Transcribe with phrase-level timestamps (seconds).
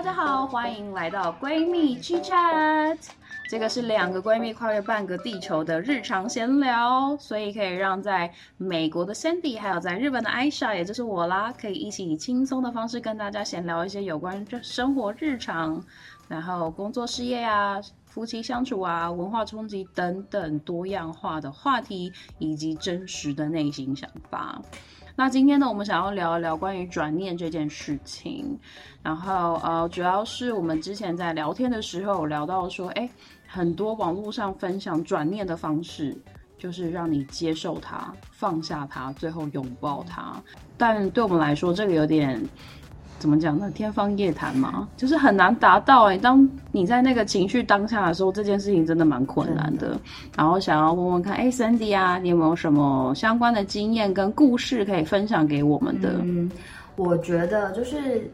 [0.00, 2.96] 大家好，欢迎来到闺蜜 Chit Chat。
[3.50, 15.84] 这个是两个闺蜜跨越半个地球的日常闲聊，所以可以让在美国的 Sandy 还有在日本的 Aisha，也就是我啦，可以一起以轻松的方式跟大家闲聊一些有关这生活日常，
[16.28, 24.62] 然后工作事业啊、夫妻相处啊、文化冲击等等多样化的话题，以及真实的内心想法。
[25.16, 28.58] 那今天呢，我们想要聊一聊关于转念这件事情。
[29.02, 33.08] 然后呃，主要是我们之前在聊天的时候聊到说，哎，
[33.46, 36.16] 很多网络上分享转念的方式，
[36.58, 40.40] 就是让你接受它、放下它，最后拥抱它。
[40.78, 42.42] 但对我们来说，这个有点。
[43.20, 43.70] 怎么讲呢？
[43.70, 46.16] 天方夜谭嘛，就是很难达到哎。
[46.18, 49.96] 当你在那个情绪当下的时候，这件事情真的蛮困难的。
[50.36, 56.14] 然后想要问问看，哎，Sandy 啊，你有没有什么相关的经验跟故事可以分享给我们的？
[56.22, 56.50] 嗯，
[56.96, 58.28] 我觉得就是。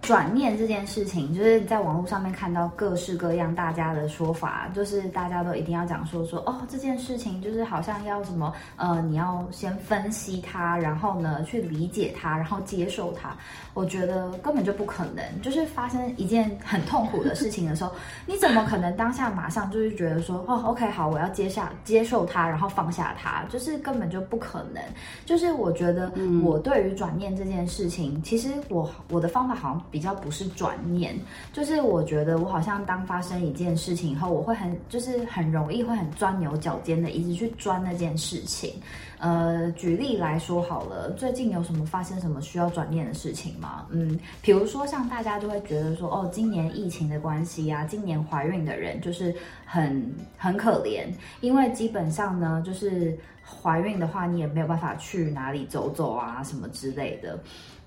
[0.00, 13.36] 转念这件事情，就是在网络上面看到各式各样大家的说法，就是大家都一定要讲说说哦，这件事情就是好像要什么呃，你要先分析它，然后呢去理解它，然后接受它。
[13.74, 17.92] 我觉得根本就不可能，就是发生一件很痛苦的事情的时候，
[18.24, 24.82] 你怎么可能当下马上就是觉得说哦，OK 好，我要接下接受它，然后放下它，就是根本就不可能。
[25.26, 26.10] 就是我觉得
[26.42, 29.84] 我对于转念这件事情，其实我我的方法好像。
[29.90, 31.18] 比较不是转念，
[31.52, 38.72] 就是我觉得我好像当发生一件事情以后，我会很就是很容易会很钻牛角尖的，一直去钻那件事情。
[39.18, 43.84] 呃，举例来说好了，最近有什么发生什么需要转念的事情吗？
[43.90, 51.06] 嗯，比如说像大家就会觉得说，哦，今年疫情的关系啊，今年怀孕的人就是很很可怜，
[51.40, 57.36] 因为基本上呢，就是怀孕的话，你也没有办法去哪里走走啊，什么之类的。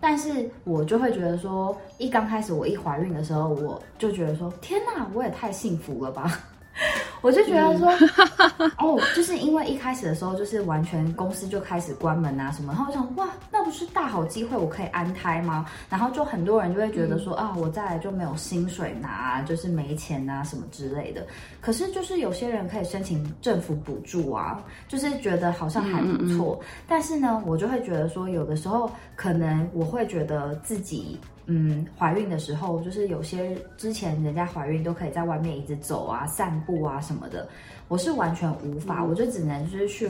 [0.02, 6.40] 但是我就会觉得说，一刚开始我一怀孕的时候，我就觉得说，天哪，我也太幸福了吧。
[7.22, 7.90] 我就觉得说，
[8.80, 15.66] 哦，就是因为一开始的时候，就是完全公司就开始关门啊什么，然后我想，哇，那不是大好机会，我可以安胎吗？
[15.89, 21.26] 然后就很多人就会觉得说，啊，我再来就没有薪水拿，就是没钱啊什么之类的。
[21.60, 26.60] 可是就是有些人可以申请政府补助啊，就是觉得好像还不错。
[26.88, 31.20] 但是呢，我就会觉得说，有的时候可能我会觉得自己。
[31.52, 37.48] 嗯，怀孕的时候，就是有些之前人家怀孕都可以在外面一直走啊、散步啊什么的，
[37.89, 40.10] 我是完全无法，我就只能就是去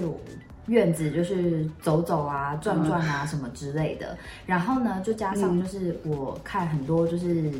[0.67, 4.15] 院子就是走走啊、转转啊什么之类的。
[4.45, 7.51] 然后呢，就加上就是我看很多就是。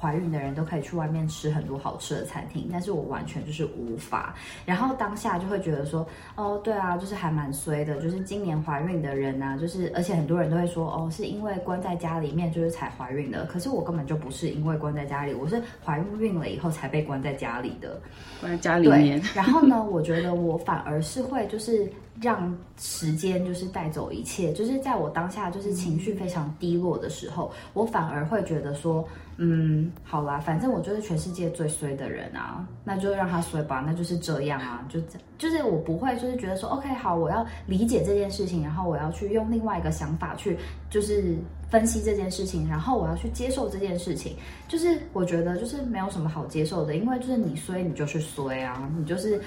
[0.00, 4.34] 怀孕的人都可以去外面吃很多好吃的餐厅，但是我完全就是无法。
[4.64, 7.96] 然后当下就会觉得说，哦，对啊，就是还蛮衰的。
[8.00, 13.44] 就是今年怀孕的人呢，就是而且很多人都会说，哦，是因为关在家里面就是才怀孕的。
[13.46, 18.00] 可是我根本就不是因为关在家里，我是怀孕了以后才被关在家里的。
[18.40, 19.20] 关在家里面。
[19.34, 24.52] 然后呢，我觉得我反而是会就是让时间就是带走一切。
[24.52, 29.06] 就是在我当下就是情绪非常低落的时候，我反而会觉得说。
[29.40, 40.58] 嗯，好啦，反正我就是全世界最衰的人啊，那就让他衰吧，那就是这样啊，就这就是我不会就是觉得说，OK，好，我要理解这件事情，然后我要去用另外一个想法去
[40.90, 41.36] 就是
[41.70, 44.34] 分析这件事情，然后我要去接受这件事情，
[44.66, 49.40] 就是我觉得就是没有什么好接受的，因为就是你衰你就是衰啊，你就是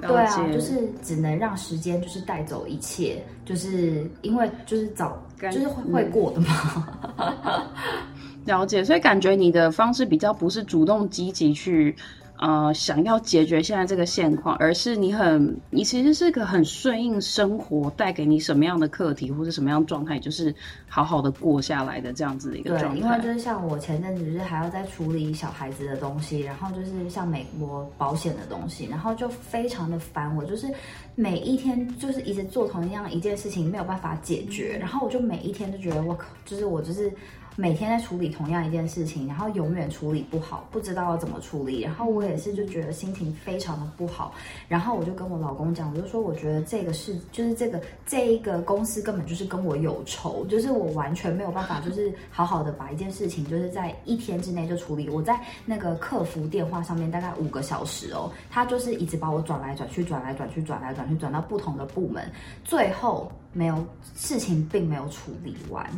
[0.00, 7.66] 对啊，就是只能让时间就是带走一切，就是因为就是早就是会会过的嘛。
[8.44, 11.96] 了解，所以感觉你的方式比较不是主动积极去，
[12.38, 20.54] 呃，想要解决现在这个现况，而是你很，你其实是个很顺应生活带给你什么样的课题或者什么样状态，就是
[20.88, 23.00] 好好的过下来的这样子的一个状态。
[23.00, 30.66] 对，因为就是像我前阵子就是还要在处理小孩子的东西，然后就是像美国保险的东西，然后就非常的烦我，就是
[31.14, 37.10] 每一天就是一直做同样一件事情，没有办法解决，然后我就每一天都觉得我靠，就是我就是。
[37.58, 41.80] 每天在处理同样一件事情，然后永远处理不好，不知道要怎么处理。
[41.80, 44.34] 然后我也是就觉得心情非常的不好。
[44.68, 55.08] 然后我就跟我老公讲，我就说我觉得这个事就是这个这一个公司根本就是跟我有仇，就是我完全没有办法就是好好的把一件事情就是在一天之内就处理。
[55.08, 62.30] 我在那个客服电话上面大概五个小时哦，他就是一直把我转来转去，转来转去，转来转去，转到不同的部门，
[62.64, 63.32] 最后。
[63.52, 63.82] 没有
[64.14, 65.88] 事情并没有处理完。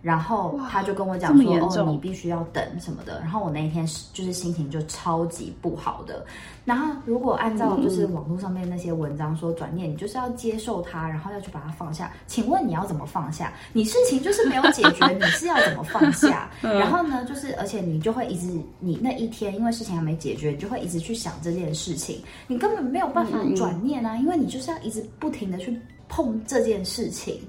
[0.00, 3.20] 然后他就跟我讲说，哦，你必须要等什么的。
[3.20, 6.24] 然后我那一天是就是心情就超级不好的。
[6.64, 12.12] 然后如果按照就是嗯网络上面那些文章说转念，你就是要接受它，然后要去把它放下。
[12.26, 13.52] 请问你要怎么放下？
[13.72, 16.50] 你事情就是没有解决，你是要怎么放下？
[16.62, 18.46] 嗯然后呢，就是而且你就会一直，
[18.78, 25.76] 你那一天因为事情还没解决，你就会一直去想这件事情，你根本没有办法转念啊，因为你就是要一直不停的去
[26.08, 27.40] 碰这件事情。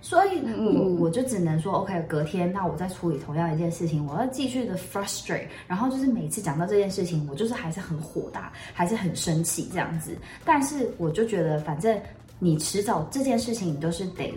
[0.00, 10.16] 所以嗯我嗯我就只能说，OK，隔天那我再处理同样一件事情，我要继续的 frustrate，然后就是每次讲到这件事情，我就是还是很火大，还是很生气这样子。
[10.44, 12.00] 但是我就觉得，反正
[12.38, 14.32] 你迟早这件事情你都是得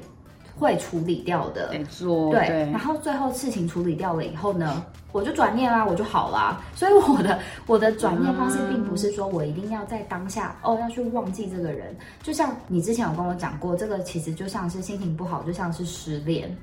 [0.58, 6.62] 会处理掉的，没错对，对然后最后事情处理掉了以后呢，我就转念啦，我就好啦。
[6.76, 16.56] 所以我的我的转念方式并不是说我一定要在当下哦要去忘记这个人，就像你之前有跟我讲过，这个其实就像是心情不好，就像是失恋。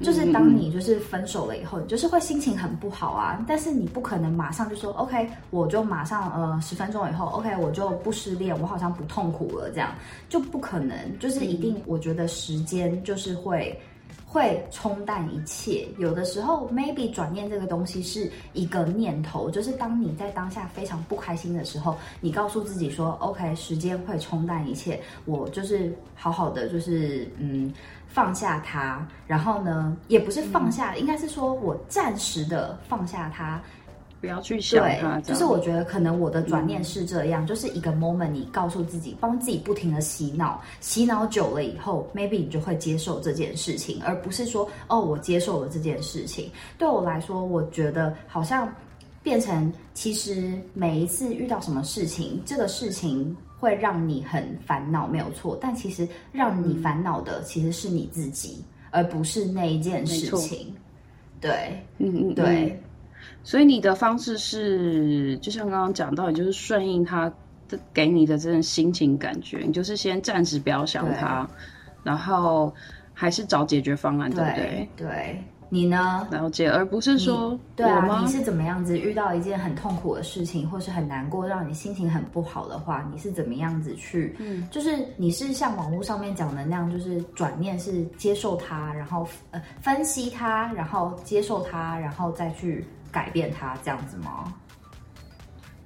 [0.00, 9.94] 就是当你就是分手了以后，你就是会心情很不好啊，但是你不可能马上就说 OK，我就马上呃十分钟以后 OK 我就不失恋，我好像不痛苦了，这样
[10.28, 13.78] 就不可能，就是一定我觉得时间就是会。
[14.26, 15.88] 会冲淡一切。
[15.98, 27.72] 有的时候，maybe 转念这个东西是一个念头，就是当你在当下非常不开心的时候，你告诉自己说，OK，时间会冲淡一切，我就是好好的，就是嗯。
[28.12, 33.62] 放下它，然后呢，也不是放下，应该是说我暂时的放下它，
[34.20, 46.50] 不要去想对它，，就是我觉得可能我的转念是这样，就是一个 moment，你告诉自己，帮自己不停的洗脑，洗脑久了以后，maybe 你就会接受这件事情，而不是说哦，我接受了这件事情。
[46.76, 48.68] 对我来说，我觉得好像
[49.22, 60.74] 变成，其实每一次遇到什么事情，这个事情会让你很烦恼，没有错，但其实让你烦恼的其实是你自己，而不是那一件事情。
[61.40, 62.82] 对嗯嗯，嗯对。
[63.42, 67.32] 所以你的方式是，就像刚刚讲到，你就是顺应他
[67.68, 71.48] 的给你的这种心情感觉，你就是先暂时不要想他，
[72.02, 72.74] 然后
[73.14, 74.88] 还是找解决方案，对不对？
[74.96, 76.26] 对对，你呢？
[76.32, 78.26] 了解，而不是说对啊，你？
[78.26, 84.34] 是怎么样子遇到一件很痛苦的事情，或是很难过，让你心情很不好的话，你是怎么样子去？
[84.40, 94.52] 嗯，就是你是像网络上面讲的那样，就是转念是接受它，然后呃分析它，然后接受它，然后再去改变它，这样子吗？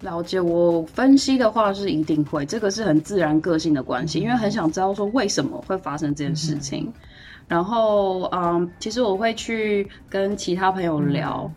[0.00, 6.90] 了解，我分析的话是一定会，这个是很自然个性的关系，因为很想知道说为什么会发生这件事情。
[7.46, 11.50] 然后，嗯，其实我会去跟其他朋友聊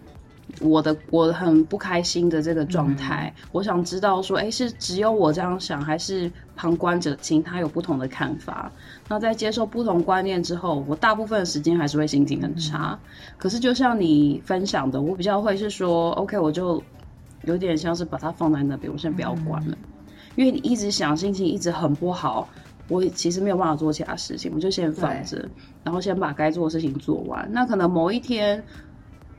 [0.60, 8.72] 我的我很不开心的这个状态，我想知道说，哎，是只有我这样想，还是旁观者清他有不同的看法？
[9.08, 12.98] 那在接受不同观念之后，我大部分的时间还是会心情很差。
[13.38, 16.82] 可是就像你分享的，我比较会是说，OK，我就
[17.44, 19.78] 有点像是把它放在那边，我先不要管了，
[20.36, 22.50] 因为你一直想，心情一直很不好，
[22.88, 25.48] 我其实没有办法做其他事情，我就先放着，
[25.84, 27.48] 然后先把该做的事情做完。
[27.52, 28.64] 那可能某一天，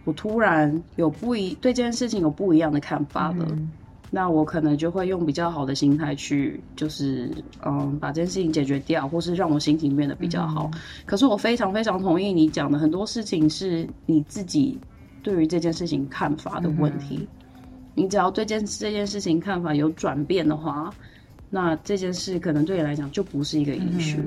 [0.04, 3.46] 我突然有不一对这件事情有不一样的看法了。
[3.50, 3.70] 嗯
[4.10, 7.30] 那我可能就会用比较好的心态去，就是
[7.62, 10.70] 嗯，把这件事情解决掉，或是让我心情变得比较好。
[11.04, 14.78] 可是我非常非常同意你讲的，很多事情是你自己
[15.22, 17.28] 对于这件事情看法的问题。
[17.94, 20.90] 你只要对件这件事情看法有转变的话，
[21.50, 24.22] 那这件事可能对你来讲就不是一个 issue。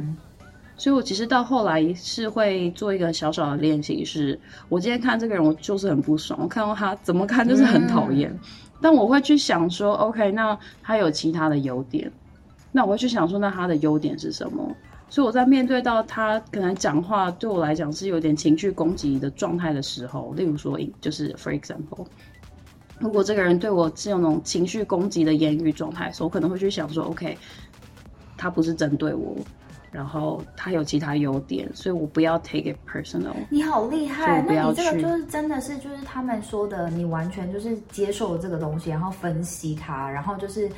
[0.77, 8.35] 所以我其实到后来是会做一个小小的练习，是我今天看这个人，我就是很不爽，我看到他怎么看就是很讨厌。
[8.81, 12.11] 但我会去想说，OK，那他有其他的优点，
[12.71, 14.75] 那我会去想说，那他的优点是什么？
[15.07, 22.07] 所以我在面对到他可能讲话对我来讲是有点情绪攻击的状态的时候，例如说，就是 for example，
[23.01, 27.35] 如果这个人对我是有那种情绪攻击的言语状态的时候，我可能会去想说，OK，
[28.37, 29.35] 他不是针对我，
[29.91, 33.33] 然后他有其他优点，所以我不要 take it personal。
[33.49, 40.69] 你好厉害，那你这个就是真的是就是他们说的，你完全就是接受了这个东西，然后分析它，然后就是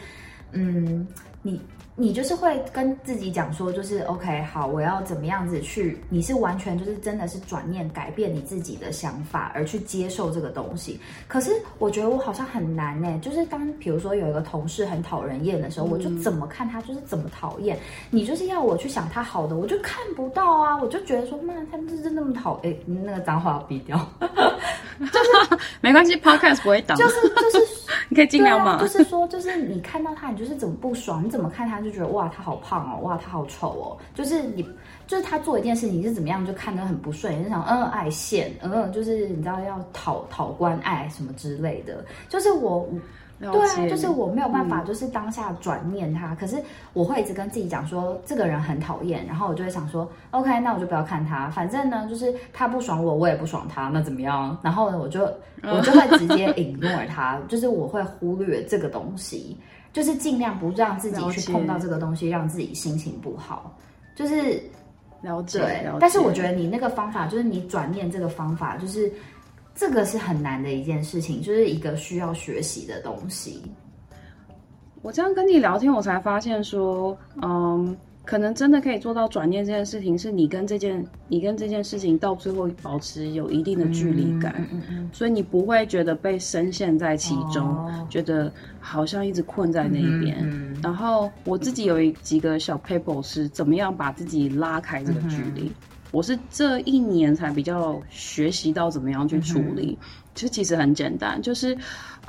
[0.54, 1.06] 嗯，
[1.44, 1.62] 你
[1.96, 6.02] 你就是会跟自己讲说，就是 OK，好，我要怎么样子去？
[6.10, 11.00] 你是完全就是真的是转念改变你自己的想法，而去接受这个东西。
[11.28, 17.78] 可是我觉得我好像很难呢，就是当比如说有一个同事很讨人厌的时候，我就怎么看他就是怎么讨厌。
[18.10, 24.00] 你就是要我去想他好的，我就看不到啊，我就觉得说，那他就是那么讨，哎，那个脏话要逼掉。
[25.82, 26.98] 没关系，podcast 不会挡。
[26.98, 28.80] 就是就是你可以尽量嘛。
[28.80, 31.24] 就是说，就是你看到他，你就是怎么不爽？
[31.24, 33.98] 你怎么看他就觉得哇，他好胖哦，哇，他好丑哦。
[34.14, 34.68] 就是你，
[35.08, 42.04] 就是他做一件事情，你是怎么样就看得很不顺，就想嗯爱现，嗯就是你知道要讨讨关爱什么之类的。
[42.30, 42.88] 就是我。
[43.40, 46.34] 对啊，就是我没有办法，就是当下转念他。
[46.36, 46.56] 可是
[46.94, 51.50] 我会一直跟自己讲说，这个人很讨厌，然后我就会想说，OK，那我就不要看他。
[51.50, 54.58] 反正呢，就是他不爽我，我也不爽他，那怎么样？
[54.62, 55.24] 然后呢，我就
[55.64, 59.58] 我就会直接 ignore 他，就是我会忽略这个东西，
[59.92, 63.76] 就是尽量不让自己去碰到这个东西，让自己心情不好。
[64.16, 64.64] 就是
[65.22, 69.12] 了解，但是我觉得你那个方法，就是你转念这个方法，就是。
[69.76, 73.62] 这个是很难的一件事情，就是一个需要学习的东西。
[75.02, 84.66] 我这样跟你聊天，我才发现说，嗯，可能真的可以做到转念这件事情，是你跟这件你跟这件事情到最后保持有一定的距离感，
[85.12, 88.50] 所以你不会觉得被深陷在其中，觉得
[88.80, 90.74] 好像一直困在那一边。
[90.82, 95.70] 然后我自己有一几个小 paper 是怎么样把自己拉开这个距离。
[96.14, 99.98] 我是这一年才比较学习到怎么样去处理，
[100.36, 101.76] 其实其实很简单，就是，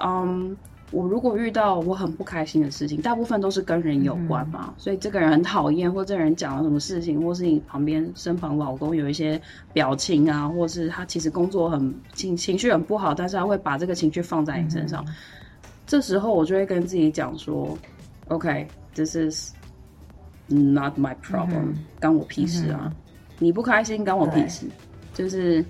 [0.03, 0.57] 嗯，
[0.91, 9.38] 我如果遇到我很不开心的事情，大部分都是跟人有关嘛，所以这个人很讨厌，或这个人讲了什么事情，或是你旁边身旁老公有一些
[9.75, 15.05] 表情啊，或是他其实工作很情情绪很不好，但是他会把这个情绪放在你身上，
[15.87, 17.76] 这时候我就会跟自己讲说
[18.29, 19.53] ，OK，this is
[20.47, 22.91] not my problem，关我屁事啊。
[23.38, 24.67] 你不开心，关我屁事。
[25.12, 25.64] 就是，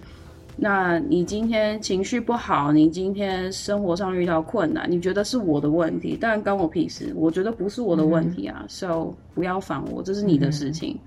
[0.56, 7.12] 那你今天情绪不好，你今天生活上遇到困难，你觉得是我的问题，当然关我屁事。
[7.16, 10.98] 我觉得不是我的问题啊，so 不要烦我，这是你的事情。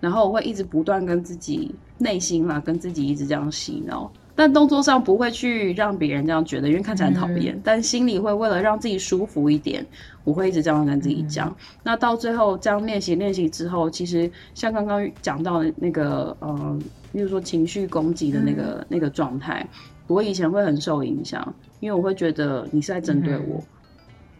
[0.00, 4.10] 然后我会一直不断跟自己内心嘛，跟自己一直这样洗脑。
[4.36, 7.58] 但动作上不会去让别人这样觉得，因为看起来很讨厌。
[7.64, 9.84] 但心里会为了让自己舒服一点，
[10.24, 11.56] 我会一直这样跟自己讲。
[11.82, 16.78] 那到最后这样练习练习之后，其实像刚刚讲到的那个，呃，
[17.12, 19.66] 比如说情绪攻击的那个那个状态，
[20.06, 23.64] 我以前会很受影响，因为我会觉得你是在针对我，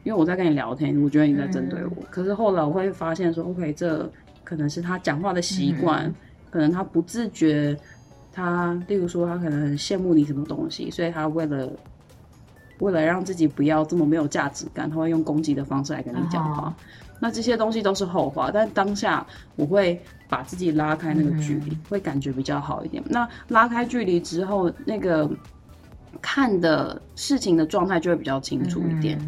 [0.05, 1.97] 因为我在跟你聊天，我觉得你在针对我。
[2.11, 4.07] 可是后来我会发现说，OK，这
[4.45, 6.15] 可能是他讲话的习惯，
[6.51, 7.75] 可能他不自觉。
[8.37, 11.73] 他，例如说，他可能很羡慕你什么东西，所以他为了
[12.81, 16.77] 为了让自己不要这么没有价值感，他会用攻击的方式来跟你讲话。
[17.19, 19.27] 那这些东西都是后话，但当下
[19.57, 23.03] 我会把自己拉开那个距离，会感觉比较好一点。
[23.09, 25.27] 那拉开距离之后，那个
[26.21, 29.19] 看的事情的状态就会比较清楚一点。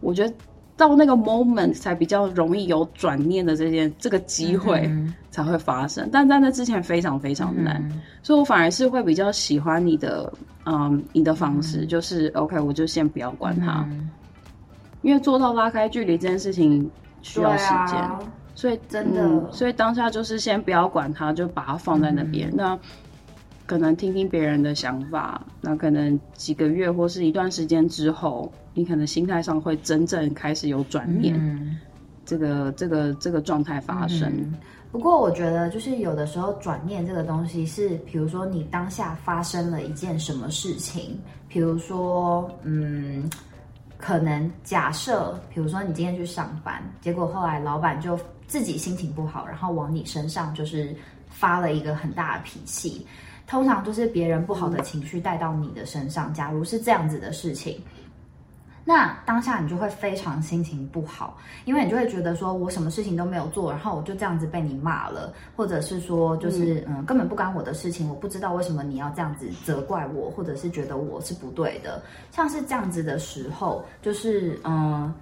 [0.00, 0.32] 我觉得。
[0.76, 4.90] 到那个 moment 才比较容易有转念的这件这个机会
[5.30, 7.86] 才会发生，但在那之前非常非常难，
[8.22, 10.32] 所以我反而是会比较喜欢你的，
[10.64, 13.86] 嗯，你的方式就是 OK，我就先不要管他，
[15.02, 17.98] 因为做到拉开距离这件事情需要时间，
[18.54, 22.78] 所以真的，所以当下就是先不要管他，就把它放在那边，那
[23.72, 28.52] 可能听听别人的想法，那可能几个月或是一段时间之后。
[28.74, 31.80] 你可能心态上会真正开始有转变，
[32.26, 34.30] 这个这个这个状态发生。
[34.90, 43.28] 不过我觉得，就是有的时候转念这个东西是，比如说你当下发生了一件什么事情，比如说，嗯，
[43.96, 50.94] 可能假设，比如说你今天去上班，结果后来老板就自己心情不好，然后往你身上就是
[51.28, 53.06] 发了一个很大的脾气。
[53.52, 56.32] 通常就是别人不好的情绪带到你的身上。
[56.32, 57.78] 假如是这样子的事情。
[58.82, 75.12] 那当下你就会非常心情不好，因为你就会觉得说我什么事情都没有做，然后我就这样子被你骂了，或者是说就是嗯根本不干我的事情，我不知道为什么你要这样子责怪我，或者是觉得我是不对的，像是这样子的时候，就是嗯。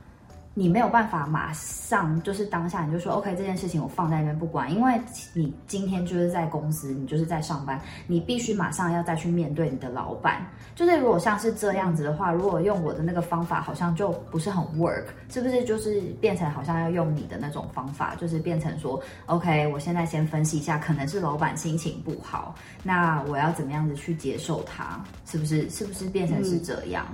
[0.60, 5.00] 你没有办法马上就是当下你就说 OK 这件事情我放在那边不管，因为
[5.32, 10.46] 你今天就是在公司，你就是在上班，你必须马上要再去面对你的老板。
[10.74, 15.64] 就是如果像是这样子的话，如果用我的那个方法，好像就不是很 work，是不是？
[15.64, 25.02] 就是变成好像要用你的那种方法，就是变成说 OK，我现在先分析一下，可能是老板心情不好，那我要怎么样子去接受他？
[25.24, 25.70] 是不是？
[25.70, 27.06] 是不是变成是这样？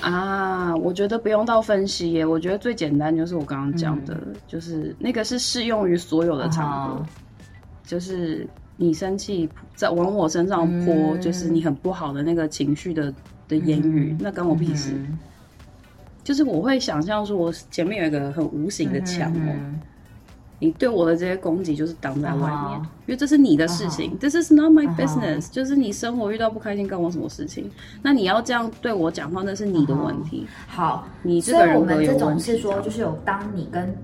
[0.00, 2.24] 啊，我觉得不用到分析耶。
[2.24, 7.06] 我觉得最简单就是我刚刚讲的，就是那个是适用于所有的场合，
[7.84, 13.12] 就是你生气在往我身上泼，就是你很不好的那个情绪的
[13.48, 14.92] 的言语，那跟我屁事。
[16.22, 19.54] 就是我会想象说，我前面有一个很无形的墙哦，
[20.58, 27.70] 你对我的这些攻击就是挡在外面啊因为这是你的事情、t h i s is not my business，、就是你生活遇到不开心干我什么事情？
[28.02, 30.46] 那你要这样对我讲话，那是你的问题。
[30.66, 33.96] 好，你这个人格们这种有问题是说，就是有当你跟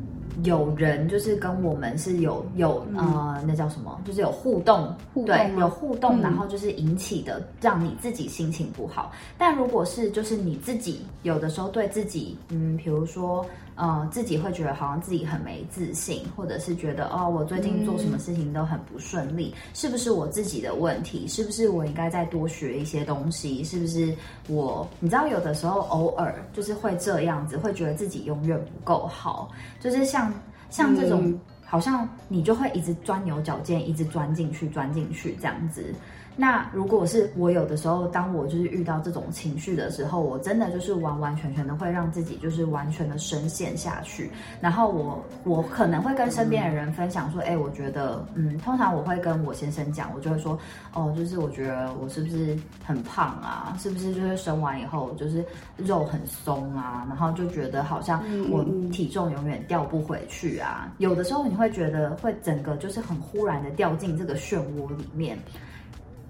[0.42, 4.92] 有人就是跟我们是有有呃那叫什么，就是有互动，
[5.26, 6.22] 对，有互动，嗯。
[6.22, 9.12] 然后就是引起的让你自己心情不好。
[9.36, 13.44] 但如果是就是你自己有的时候对自己，嗯，比如说
[13.76, 21.26] 呃自己会觉得好像自己很没自信，或者是觉得哦我最近做什么事情都很不顺利，是不是我自己的问题？
[21.28, 23.62] 是不是我应该再多学一些东西？
[23.64, 24.14] 是不是
[24.48, 29.50] 我你知道有的时候偶尔就是会这样子，会觉得自己永远不够好，
[29.80, 30.32] 就是像
[30.70, 31.22] 像这种。
[31.24, 35.92] 嗯好像你就会一直钻牛角尖，一直钻进去，钻进去这样子。
[36.36, 44.28] 那如果是我有的时候，当我就是遇到这种情绪的时候，我真的就是完完全全的会让自己就是完全的深陷下去。
[44.60, 50.58] 然后我我可能会跟身边的人分享说，哎、我觉得，嗯，通常我会跟我先生讲，我就会说，
[50.92, 53.76] 哦，就是我觉得我是不是很胖啊？
[53.78, 55.44] 是不是就是生完以后就是
[55.76, 57.06] 肉很松啊？
[57.08, 60.92] 然后就觉得好像我体重永远掉不回去啊。
[60.98, 65.38] 有的时候你会觉得会整个就是很忽然的掉进这个漩涡里面。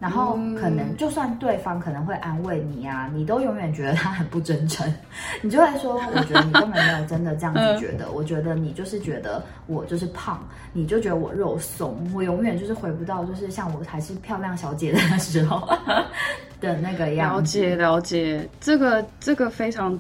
[0.01, 4.93] 然后可能就算对方可能会安慰你啊，你都永远觉得他很不真诚，
[5.41, 15.67] 你就会说，我觉得你根本没有真的这样子觉得，我觉得你就是觉得我就是胖，你就觉得我肉松，我永远就是回不到就是像我还是漂亮小姐的时候
[16.61, 17.51] 的那个样子。
[17.51, 19.99] 解了解，这个这个非常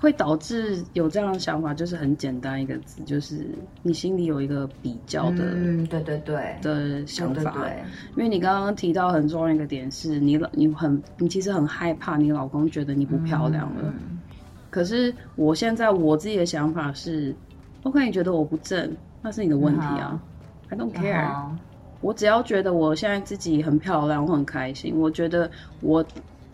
[0.00, 3.46] 会导致有这样的想法，就是很简单一个字，就是
[3.82, 7.34] 你心里有一个比较的、嗯，对对对，的想法。
[7.34, 7.84] 对对对，
[8.16, 13.82] 因为你刚刚提到很重要一个点是，你老你很你其实很害怕你老公觉得你不漂亮了。
[13.84, 14.18] 嗯。
[14.68, 17.34] 可是我现在我自己的想法是
[17.84, 20.20] ，OK，你觉得我不正，那是你的问题啊、
[20.68, 21.30] i don't care、
[22.02, 25.50] 我只要觉得我现在自己很漂亮，我很开心，我觉得
[25.80, 26.04] 我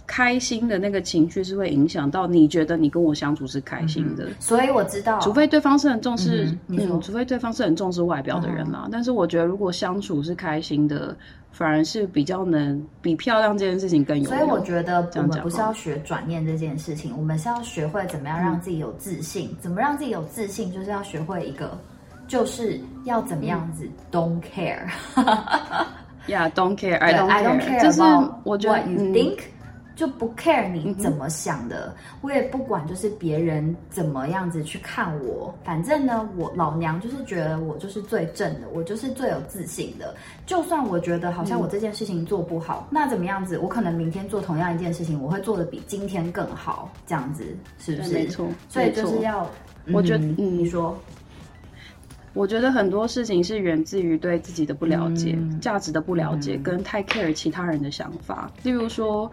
[0.07, 4.27] 开心的那个情绪是会影响到你觉得你跟我相处是开心的。
[4.39, 8.89] 所以我知道，除非对方是很重视，嗯嗯，除非对方是很重视外表的人啦。
[8.91, 11.17] 但是我觉得，如果相处是开心的，
[11.51, 14.25] 反而是比较能比漂亮这件事情更有。
[14.25, 19.55] 所以我觉得我们不是要学转念这件事情，我们是要学会怎么样让自己有自信。
[19.61, 21.79] 怎么让自己有自信，就是要学会一个，
[22.27, 24.89] 就是要怎么样子、don't care。
[26.27, 28.03] ，Yeah，don't care，I 对 don't I don't care，care 这是
[28.45, 29.39] 我觉得 what you 嗯 think，、
[29.95, 40.15] 就不 care 你怎么想的，我也不管就是别人怎么样子去看我，反正呢，我老娘就是觉得我就是最正的，我就是最有自信的。
[40.47, 47.45] 就算我觉得好像我这件事情做不好，那怎么样子，我可能明天做同样一件事情，我会做的比今天更好，这样子
[47.79, 48.15] 是不是？
[48.15, 49.49] 没错所以就是要，
[49.93, 50.99] 我觉得你说，
[52.35, 58.51] 我觉得很多事情是源自于对自己的不了解、嗯价值的不了解，跟太 care 其他人的想法。
[58.63, 59.31] 例如说，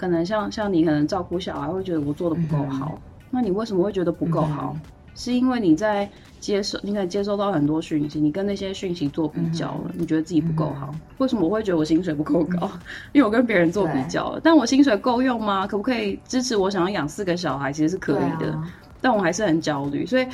[0.00, 2.98] 可能像像你可能照顾小孩，会觉得我做的不够好，
[3.30, 4.74] 那你为什么会觉得不够好？
[5.14, 6.08] 是因为你在
[6.38, 10.90] 接受，你可能接收到很多讯息，你跟那些讯息做比较了，你觉得自己不够好。
[11.18, 12.70] 为什么我会觉得我薪水不够高？
[13.12, 15.66] 因为我跟别人做比较了，但我薪水够用吗？
[15.66, 17.70] 可不可以支持我想要养四个小孩？
[17.70, 20.26] 其实是可以的，啊但我还是很焦虑，所以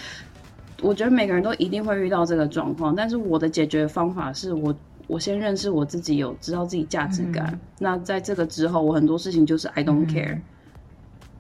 [0.81, 2.95] 我觉得每个人都一定会遇到这个状况。
[2.95, 4.73] 但是我的解决方法是我。
[5.07, 7.59] 我先认识我自己，有知道自己价值感。
[7.79, 10.39] 那在这个之后，我很多事情就是 I don't care，、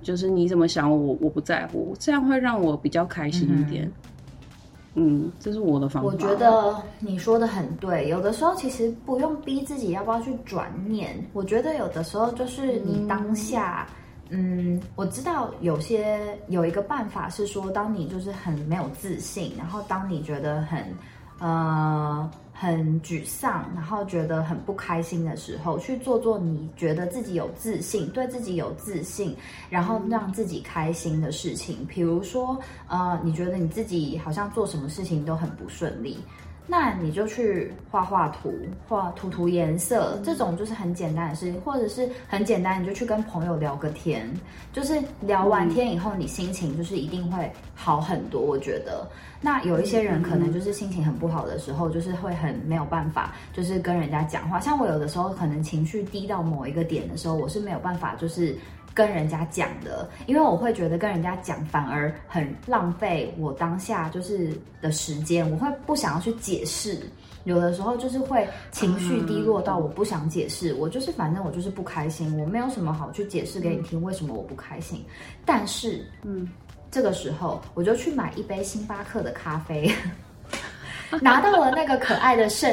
[0.02, 3.90] 就是你怎么想我，我不在乎，这样会让我比较开心一点。
[4.98, 6.08] 嗯这是我的方法。
[6.08, 11.14] 我觉得你说的很对，有的时候其实不用逼自己要不要去转念。
[11.34, 13.86] 我觉得有的时候就是你当下，
[14.30, 20.82] 嗯我知道有些有一个办法是说，当你就是很没有自信，然后当你觉得很
[21.40, 29.36] 呃很沮丧，然后觉得很不开心的时候，去做做你觉得自己有自信，对自己有自信，
[29.68, 31.84] 然后让自己开心的事情。
[31.86, 36.16] 比如说，呃，你觉得你自己好像做什么事情都很不顺利。
[36.68, 38.52] 那你就去画画图，
[38.88, 44.28] 画涂涂颜色，这种就是很简单的事情，或者是很简单，你就去跟朋友聊个天，
[44.72, 48.40] 就是聊完天以后，你心情就是一定会好很多。
[48.40, 49.08] 我觉得，
[49.40, 54.58] 那有一些人可能就是心情很不好的时候，就是会很没有办法，就是跟人家讲话。
[54.58, 58.56] 像我有的时候可能情绪低到某一个点的时候，我是没有办法，就是。
[58.96, 66.98] 跟人家讲的，因为我会觉得跟人家讲反而很浪费我当下就是的时间，我会不想要去解释。
[67.44, 75.04] 有的时候就是会情绪低落到我不想解释，我就是反正我就是不开心，我没有什么好去解释给你听为什么我不开心。
[75.44, 76.48] 但是，嗯，
[76.90, 79.92] 这个时候我就去买一杯星巴克的咖啡。
[81.22, 82.72] 拿到了那个可爱的圣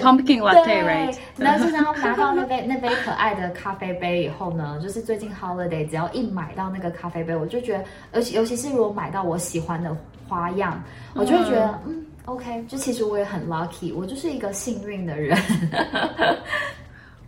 [1.60, 9.95] 是然后拿到那杯那杯可爱的咖啡杯以后呢， 就是最近 holiday 只要一买到那个咖啡杯，我就觉得，而且尤其是如果买到我喜欢的
[10.27, 10.82] 花样，
[11.15, 15.38] 我就会觉得嗯 OK，就其实我也很 lucky，我就是一个幸运的人。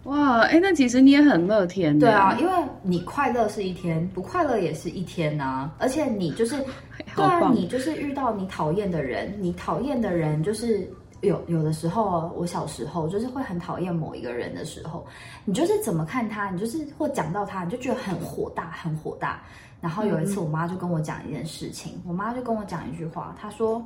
[0.04, 1.98] 哇，哎，那其实你也很乐天。
[1.98, 5.72] 对啊，因为你快乐是一天，不快乐也是一天呐。
[5.80, 6.56] 而且你就是，
[7.16, 10.88] 对啊，你就是遇到你讨厌的人，你讨厌的人就是
[11.26, 15.06] 有有的时候，我小时候就是会很讨厌某一个人的时候，
[15.44, 19.42] 你就是怎么看他，你就是或讲到他，你就觉得很火大，很火大。
[19.82, 23.84] 然后有一次，我妈就跟我讲一件事情，我妈就跟我讲一句话，她说：“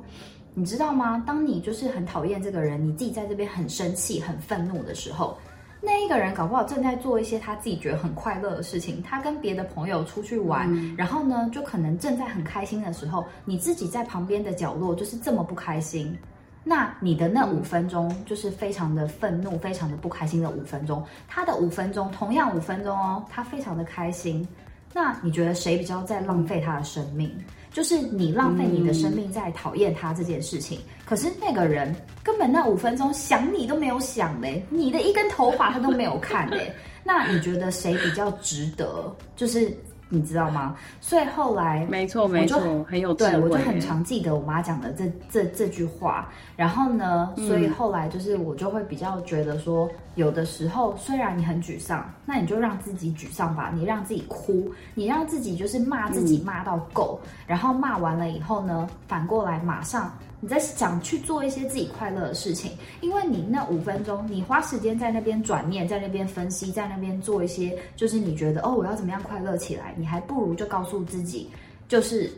[0.54, 1.22] 你知道吗？
[1.26, 5.36] 当你就是很讨厌这个人，你自己在这边很生气、很愤怒的时候。”
[5.82, 16.16] 那一个人搞不好正在做一些他自己觉得很快乐的事情，他跟别的朋友出去玩，然后呢，就可能正在很开心的时候，你自己在旁边的角落就是这么不开心。
[16.62, 24.46] 那你的那五分钟就是非常的愤怒、非常的不开心的五分钟，他的五分钟同样五分钟哦，他非常的开心。
[24.92, 27.32] 那你觉得谁比较在浪费他的生命？
[27.72, 39.16] 就是你浪费你的生命在讨厌他这件事情，可是那个人根本那五分钟想你都没有想嘞，你的一根头发他都没有看嘞，那你觉得谁比较值得？
[39.34, 39.74] 就是。
[40.10, 40.76] 你知道吗？
[41.00, 46.28] 所以后来，没错没错，很有对我就很常记得我妈讲的这这这句话。
[46.56, 60.12] 然后呢，所以后来就是我就会比较觉得说，有的时候虽然你很沮丧，那你就让自己沮丧吧，你让自己哭，你让自己就是骂自己骂到够，然后骂完了以后呢，反过来马上。
[60.42, 62.72] 你在想去做一些自己快乐的事情，
[63.02, 69.94] 因为你那五分钟，你花时间在那边转念，在那边分析，在那边做一些，就是你觉得哦，我要怎么样快乐起来？
[69.98, 71.50] 你还不如就告诉自己，
[71.88, 72.30] 就是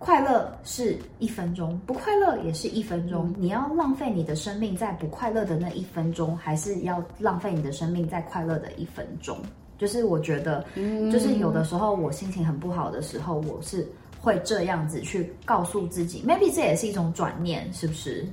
[0.00, 3.32] 快乐是一分钟，不快乐也是一分钟。
[3.38, 9.38] 你要浪费你的生命在不快乐的那一分钟，还是要浪费你的生命在快乐的一分钟？
[9.78, 10.64] 就是我觉得，
[11.12, 13.86] 就是有的时候我心情很不好的时候，我是。
[14.20, 18.26] 会这样子去告诉自己，maybe 这也是一种转念，是不是？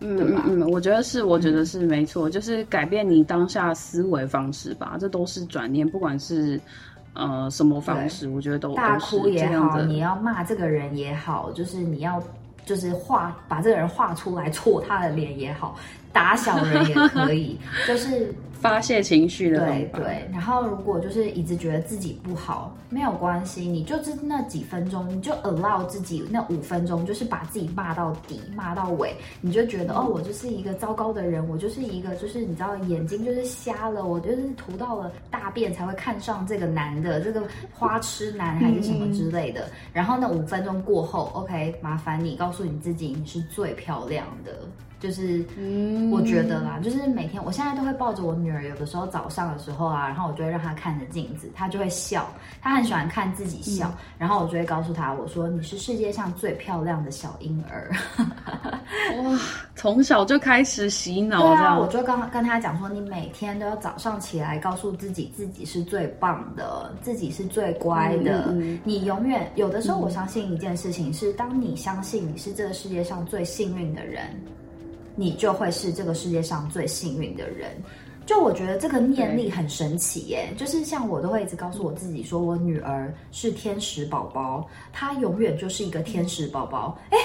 [0.00, 6.60] 嗯嗯嗯，我觉得是，我觉得是没错，就是改变你当下思维方式吧，这都是转念，不管是
[7.14, 12.22] 呃什么方式，我觉得都大哭也好，你要骂这个人也好，就是你要
[12.64, 15.76] 就是画把这个人画出来戳他的脸也好，
[16.12, 18.32] 打小人也可以， 就是。
[18.60, 37.42] 发泄情绪的对对，然后如果就是一直觉得自己不好，没有关系，你就是那几分钟，你就 allow 自己那五分钟，就是把自己骂到底，骂到尾，你就觉得哦，我就是一个糟糕的人，我就是一个就是你知道眼睛就是瞎了，我就是涂到了大便才会看上这个男的，这个
[37.72, 39.68] 花痴男还是什么之类的。
[39.92, 44.52] 然后那五分钟过后，OK，麻烦你告诉你自己，你是最漂亮的。
[45.00, 45.44] 就是，
[46.10, 52.28] 我觉得啦，就是每天，我现在都会抱着我女儿，有的时候早上的时候啊，然后我就会让她看着镜子，她就会笑，
[52.60, 57.92] 她很喜欢看自己笑，然后我就会告诉她，我说你是世界上最漂亮的小婴儿。
[59.22, 59.38] 哇，
[59.76, 74.24] 从小就开始洗脑，对啊，我就刚跟她讲说，你每天都要早上起来告诉自己，自己是最棒的，自己是最乖的，你永远有的时候，我相信一件事情是，当你相信你是这个世界上最幸运的人。
[75.18, 77.72] 你就会是这个世界上最幸运的人。
[78.24, 86.98] 就我觉得这个念力很神奇耶，就是像我都会一直告诉我自己，说我女儿是天使宝宝，她永远就是一个天使宝宝。
[87.10, 87.18] 哎，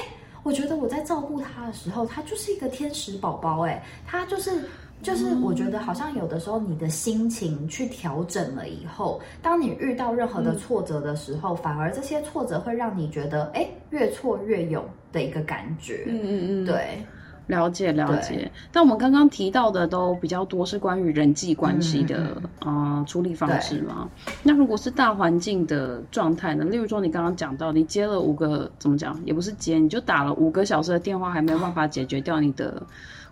[0.44, 3.66] 我觉得我在照顾她的时候，她就是一个天使宝宝。
[3.66, 4.64] 哎，她就是
[5.02, 16.06] 就是，我觉得好像有的时候你的心情去调整了以后，当你遇到任何的挫折的时候，反而这些挫折会让你觉得哎，越挫越勇的一个感觉。
[16.08, 17.06] 嗯嗯嗯，对。
[17.48, 24.10] 了解了解，但我们刚刚提到的都比较多是关于人际关系的啊处理方式嘛。
[24.44, 26.64] 那如果是大环境的状态呢？
[26.66, 32.82] 例如说你刚刚讲到，你接了五个怎么讲，也不是接，你就打了五个小时的电话，还没有办法解决掉你的。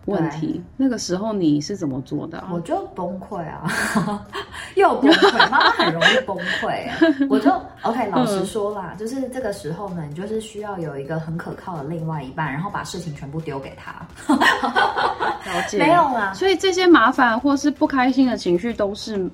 [0.06, 2.44] 问题那个时候你是怎么做的？
[2.52, 4.26] 我就崩溃啊，
[4.76, 6.88] 又崩溃，妈妈很容易崩溃。
[7.30, 7.52] 我就
[7.84, 13.92] OK，老实说啦，就是这个时候呢，你就是需要有一个很可靠的另外一半，然后把事情全部丢给他。
[14.34, 16.34] 了解， 没有啦。
[16.34, 19.30] 所以这些麻烦或是不开心的情绪都是。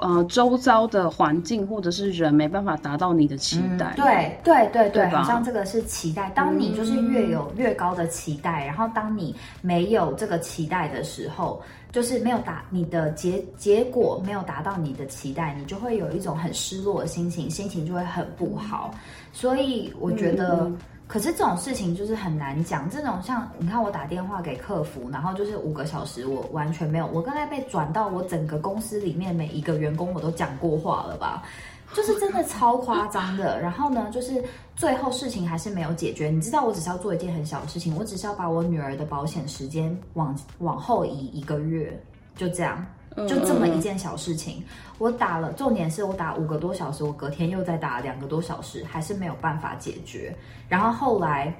[0.00, 3.92] 呃，周遭的环境或者是人没办法达到你的期待。
[3.96, 6.30] 对对对对，好像这个是期待。
[6.34, 18.94] 当你就是越有越高的期待，然后当你没有这个期待的时候，就是没有达你的结结果没有达到你的期待，你就会有一种很失落的心情，心情就会很不好。
[19.32, 20.70] 所以我觉得。
[21.10, 22.88] 可是这种事情就是很难讲。
[22.88, 27.06] 这种像你看，我打电话给客服，然后就是五个小时，我完全没有。
[27.08, 31.42] 我刚才被转到我整个公司里面每一个员工，我都讲过话了吧？
[31.94, 33.60] 就是真的超夸张的。
[33.60, 34.40] 然后呢，就是
[34.76, 36.28] 最后事情还是没有解决。
[36.28, 42.00] 你知道，我只是要做一件很小的事情，我只是要把我女儿的保险时间往往后移一个月，
[42.36, 42.86] 就这样。
[43.26, 44.62] 就这么一件小事情，
[44.98, 50.34] 我打了，重点是我打五个多小时，我隔天又再打两个多小时，还是没有办法解决。
[50.68, 51.54] 然后后来，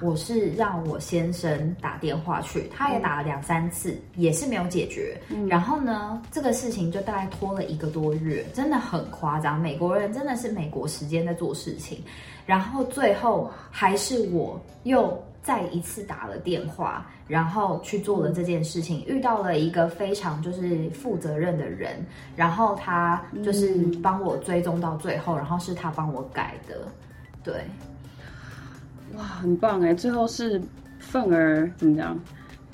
[0.00, 5.20] 我是让我先生打电话去，他也打了两三次，也是没有解决。
[5.48, 9.60] 然后呢，这个事情就大概拖了一个多月，真的很夸张。
[9.60, 12.02] 美国人真的是美国时间在做事情，
[12.46, 15.22] 然后最后还是我又。
[15.44, 22.04] 再一次打了电话，然后去做了这件事情，遇到了一个非常就是负责任的人，
[22.34, 26.88] 然后他就是帮我追踪到最后，然后是他帮我改的，
[27.42, 27.62] 对，
[29.14, 30.60] 哇，很棒哎，最后是
[30.98, 32.18] 凤儿怎么样？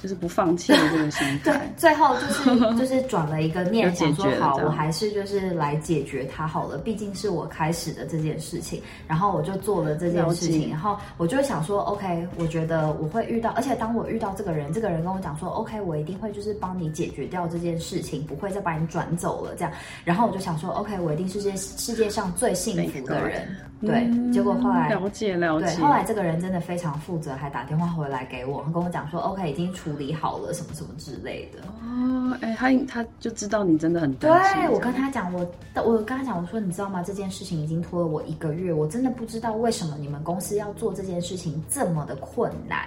[0.02, 19.72] 就是不放弃的这个心态，对，最后就是就是转了一个念， 想说好，我还是就是来解决它好了，毕竟是我开始的这件事情，然后我就做了这件事情，然后我就想说，OK，我觉得我会遇到，而且当我遇到这个人，这个人跟我讲说，OK，我一定会就是帮你解决掉这件事情，不会再把你转走了这样，
[20.04, 23.46] 然后我就想说，OK，我一定是这世界上最幸福的人。
[23.80, 31.60] 对，结果后来了解了解，对，后来这个人真的非常负责，还打电话回来给我，跟我讲说，OK，已经处理好了，什么什么之类的。
[31.82, 34.30] 哦，哎，他他就知道你真的很对
[34.70, 35.40] 我跟他讲，我
[35.82, 37.02] 我跟他讲，我说你知道吗？
[37.02, 42.86] 这件事情已经拖了我一个月，我真的不知道为什么你们公司要做这件事情这么的困难。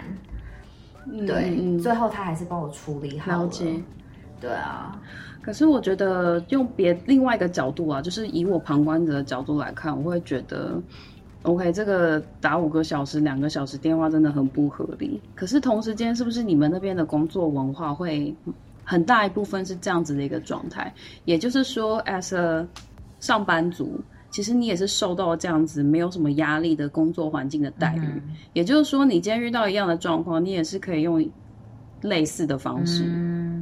[1.25, 3.49] 对，最后他还是帮我处理好了。
[4.39, 4.99] 对啊。
[5.43, 10.81] 可是我觉得用别另外一个角度啊，就是以我旁观者的角度来看，我会觉得
[11.41, 15.21] ，OK，这个打五个小时、两个小时电话真的很不合理。
[15.35, 18.33] 可是同时间，是不是你们那边的工作文化会
[18.85, 20.93] 很大一部分是这样子的一个状态？
[21.25, 22.65] 也就是说，as a
[23.19, 23.99] 上班族，
[24.31, 28.21] 其实你也是受到这样子没有什么压力的工作环境的待遇。
[28.53, 31.23] 也就是说，你今天遇到一样的状况，你也是可以用。
[32.03, 33.05] 类似的方式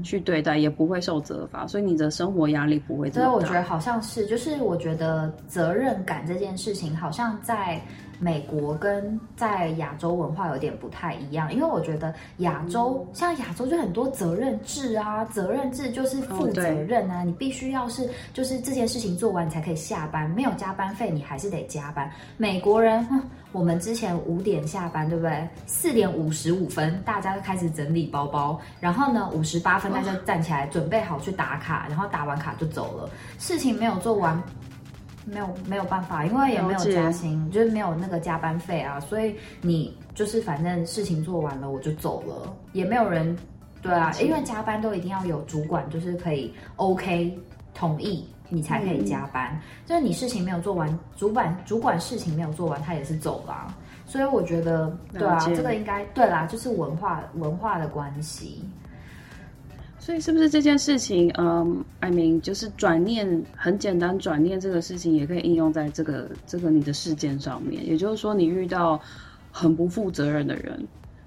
[0.02, 3.32] 去对待，也不会受责罚，所以你的生活压力不会这么大。
[3.32, 7.82] 所以我觉得好像是，就是我觉得责任感这件事情，好像在。
[8.24, 22.12] 美国跟在亚洲文化有点不太一样，因为我觉得亚洲像亚洲就很多责任制啊，责任制就是负责任啊，你必须要是就是这件事情做完你才可以下班，没有加班费你还是得加班。
[22.38, 23.04] 美国人，
[23.52, 25.50] 我们之前五点下班对不对？
[25.66, 34.40] 四点五十五分大家就开始整理包包，然后呢五十八分大家站起来准备好去打卡，然后打完卡就走了，事情没有做完。
[35.26, 43.38] 没有没有办法，因为也没有加薪，就是没有那个加班费啊，所以你就是反正事情做完了我就走了，也没有人，
[43.82, 47.38] 对啊，因为加班都一定要有主管，就是可以 OK
[47.74, 53.74] 同意你才可以加班，就是你事情没有做完，主管主管事情没有做完，他也是走了，
[54.06, 58.64] 所以我觉得对啊，这个应该对啦，就是文化文化的关系。
[60.02, 67.88] 所以是不是这件事情，嗯，I mean，就是转念很简单，转念这个事情也可以应用在这个这个你的事件上面。
[67.88, 69.00] 也就是说，你遇到
[69.52, 70.84] 很不负责任的人，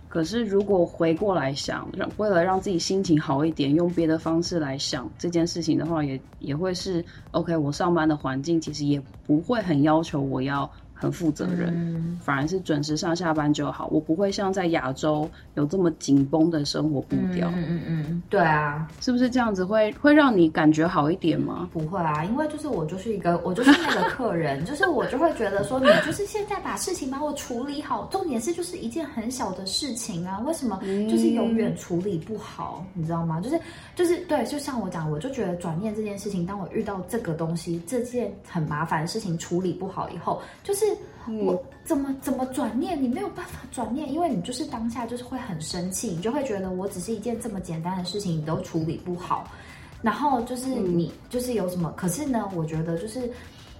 [0.08, 7.56] 可是如果回过来想，让为了让自己心情好一点，用别的方式来想这件事情的话，也也会是 OK。
[7.56, 10.68] 我上班的环境其实也不会很要求我要。
[10.94, 13.88] 很负责任，反而是准时上下班就好。
[13.90, 17.50] 我不会像在亚洲有这么紧绷的生活步调。
[17.56, 21.68] 嗯嗯嗯，对啊，是不是这样子会会让你感觉好一点吗？
[21.72, 30.80] 不会啊，因为就是我就是一个我就是那个客人， 就是我就会觉得说你就是现在把事情把我处理好，重点是就是一件很小的事情啊，为什么
[31.10, 32.84] 就是永远处理不好？
[32.94, 33.40] 你知道吗？
[33.40, 33.60] 就是
[33.96, 40.83] 就是对，就像我讲，我就觉得转念这件事情，当我遇到这个东西，这件很麻烦的事情处理不好以后，就是。
[41.42, 43.02] 我怎么怎么转念？
[43.02, 49.48] 你没有办法转念，因为你就是当下就是会很生气，你就会觉得我只是一件这么简单的事情，你都处理不好。
[50.02, 51.92] 然后就是你就是有什么？
[51.96, 53.30] 可是呢，我觉得就是，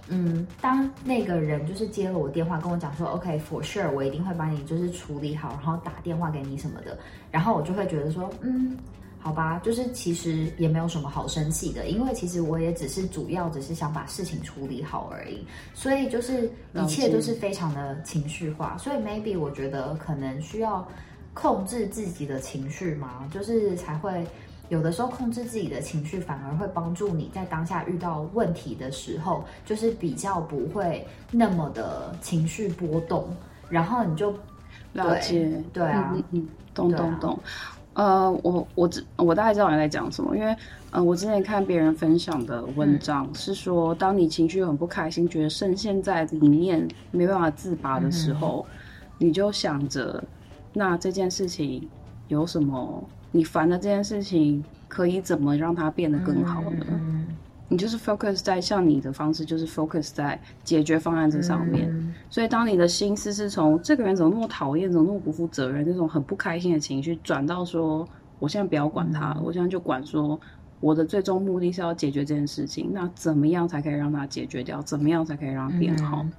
[0.07, 6.97] 嗯，当那个人就是接了我电话跟我讲说，OK，for sure，我一定会把你就是处理好，然后打电话给你什么的。
[7.29, 8.75] 然后我就会觉得说，嗯。
[9.25, 20.87] 好吧，就是其实也没有什么好生气的，因为其实我也只是主要只是想把事情处理好而已，所以就是一切都是非常的情绪化，所以 maybe 我觉得可能需要
[21.33, 24.23] 控制自己的情绪嘛，就是才会
[24.69, 33.35] 有的时候控制自己的情绪，反而会帮助你在当下遇到问题的时候，就是比较不会那么的情绪波动，
[33.69, 34.31] 然后你就。
[34.93, 37.37] 了解，对啊，嗯嗯，懂懂懂。
[37.95, 40.55] 呃，我我知我大概知道你在讲什么，因为
[40.91, 48.65] 呃，我之前看别人分享的文章是说，当你情绪很不开心，觉得深陷在里面没办法自拔的时候，
[49.17, 50.23] 你就想着，
[50.73, 51.89] 那这件事情
[52.27, 53.03] 有什么？
[53.31, 56.85] 你烦的这件事情可以怎么让它变得更好呢？
[57.75, 61.93] 你就是 focus 在像你的方式，就是 focus 在解决方案这上面。
[62.29, 68.07] 所以，当你的心思是从这个人怎么那么讨厌，怎么那么不负责任，这种很不开心的情绪，转到说，
[68.39, 70.39] 我现在不要管他了，我现在就管说，
[70.79, 72.91] 我的最终目的是要解决这件事情。
[72.93, 74.81] 那怎么样才可以让他解决掉？
[74.81, 76.17] 怎么样才可以让他变好？
[76.19, 76.31] 然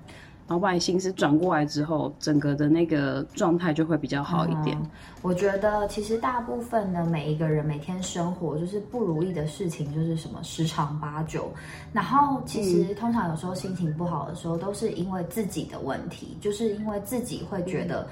[0.49, 4.79] 后把你心思转过来之后，整个的那个状态就会比较好一点。
[5.23, 11.53] 我觉得其实大部分的每一个人每天生活就是不如意的事情，就是什么十常八九。
[11.93, 18.07] 然后其实通常有时候心情不好的时候，都是因为自己的问题，就是因为自己会觉得，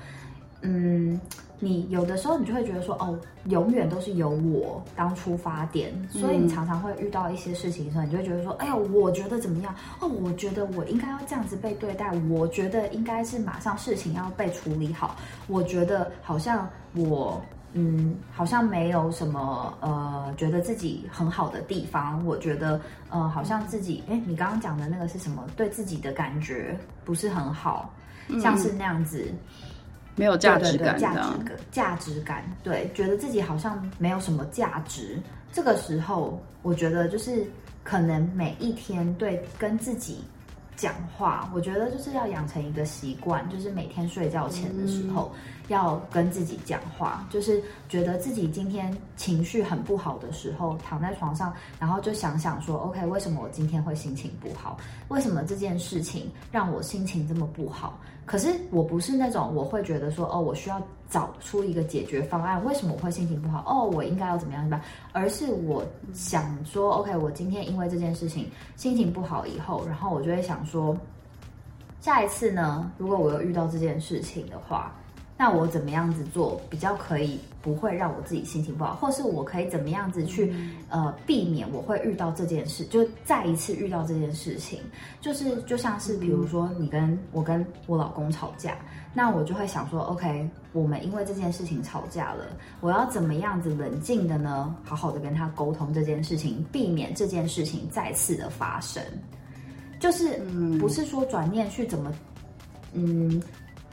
[0.62, 1.20] 嗯。
[1.60, 9.74] 你有的时候你就会觉得说，哦，永远都是由我当出发点，所以你常常会遇到一些事情的时候，你就会觉得说，哎呀，我觉得怎么样？
[10.00, 17.40] 哦，我觉得我应该要这样子被对待，我觉得应该是马上事情要被处理好，我觉得好像我，
[17.72, 25.46] 嗯，好像没有什么呃，觉得自己很好的地方，我觉得呃，好像自己，哎，你刚刚讲的那个是什么？
[25.56, 27.90] 对自己的感觉不是很好，
[28.40, 29.32] 像是那样子。
[30.16, 35.20] 没有价值感，价值感，价值感，对，觉得自己好像没有什么价值。
[35.52, 37.46] 这个时候，我觉得就是
[37.82, 40.24] 可能每一天对跟自己
[40.76, 45.32] 讲话，我觉得就是要养成一个习惯，就是每天睡觉前的时候。
[45.68, 54.76] 要跟自己讲话，就是觉得自己今天情绪很不好的时候，躺在床上，然后就想想说，OK，为什么我今天会心情不好？
[55.08, 57.98] 为什么这件事情让我心情这么不好？
[58.26, 63.64] 可是我不是那种我会觉得说，哦，我需要找出一个解决方案，为什么我会心情不好？
[63.66, 64.80] 哦，我应该要怎么样吧？
[65.12, 70.96] 而是我想说，OK，我今天因为这件事情心情不好以后，然后我就会想说，
[72.00, 74.92] 下一次呢，如果我又遇到这件事情的话。
[75.36, 80.54] 那我怎么样子做比较可以不会让我自己心情不好，或是我可以怎么样子去
[80.90, 84.78] 呃避免我会遇到这件事，就再一次遇到这件事情，
[85.22, 88.76] 就是就像是比如说你跟我跟我老公吵架，
[89.14, 92.44] 那我就会想说，OK，我们因为这件事情吵架了，
[92.82, 94.76] 我要怎么样子冷静的呢？
[94.84, 99.02] 好好的跟他沟通这件事情，避免这件事情再次的发生，
[99.98, 100.36] 就是
[100.78, 102.12] 不是说转念去怎么
[102.92, 103.42] 嗯。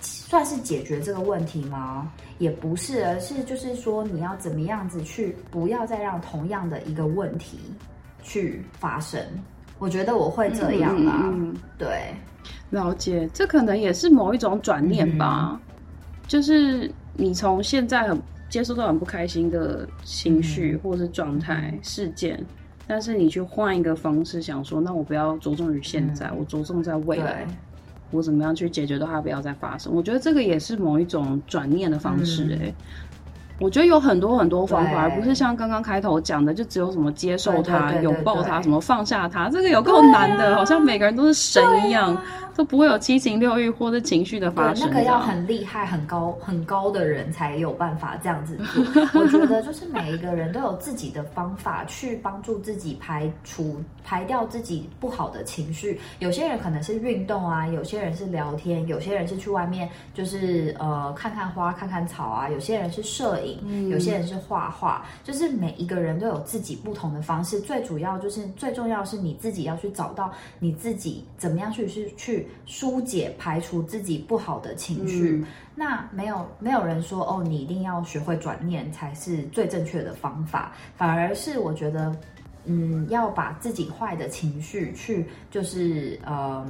[0.02, 2.12] 算是解决这个问题吗？
[2.40, 7.60] 也不是，而是就是说你要怎么样子去，不要再让同样的一个问题
[8.24, 9.22] 去发生。
[9.78, 11.32] 我觉得我会这样啦。
[11.78, 12.14] 对，
[12.70, 15.60] 了解，这可能也是某一种转念吧。
[16.28, 22.44] 就是你从现在很接受到很不开心的情绪或者是状态事件，
[22.88, 27.46] 但是你去换一个方式想说，那我不要着重于现在，我着重在未来。
[28.12, 29.93] 我怎么样去解决的话，不要再发生？
[29.93, 32.74] 我觉得这个也是某一种转念的方式，哎。
[33.60, 42.19] 我觉得有很多很多方法，而不是像刚刚开头讲的，就只有什么接受它、拥抱它、什么放下它，这个有够难的，好像每个人都是神一样，
[42.56, 44.88] 都不会有七情六欲或者情绪的发生。
[44.88, 48.84] 那个要很厉害、很高、很高的人才有办法这样子做。
[49.22, 56.00] 我觉得就是每一个人都有自己的方法去帮助自己排除、排掉自己不好的情绪。
[56.20, 63.90] 有些人可能是运动啊，有些人是聊天，有些人是去外面就是呃看看花、看看草啊，有些人是摄影。
[63.90, 67.60] 有些人是画画，就是每一个人都有自己不同的方式。
[67.60, 75.43] 最主要就是最重要是你自己要去找到你自己怎么样去去去疏解、排除自己不好的情绪。
[75.75, 80.73] 那没有没有人说哦，你一定要学会转念才是最正确的方法。
[80.95, 82.15] 反而是我觉得，
[82.65, 86.65] 嗯，要把自己坏的情绪去就是呃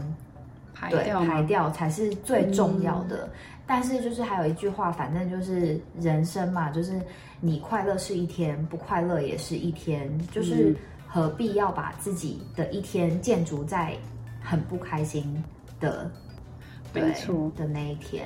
[0.73, 3.29] 排掉排掉才是最重要的。
[3.67, 6.99] 但是就是还有一句话，反正就是人生嘛，就是
[7.39, 10.75] 你快乐是一天，不快乐也是一天，就是
[11.07, 13.95] 何必要把自己的一天建筑在
[14.41, 15.41] 很不开心
[15.81, 16.09] 的，
[16.93, 18.25] 没错的那一天。